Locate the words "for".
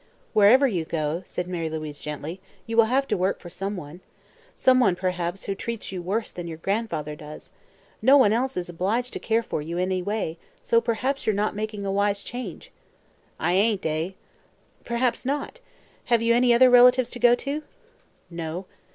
3.39-3.51, 9.43-9.61